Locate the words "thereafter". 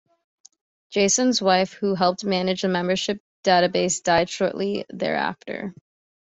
4.89-5.75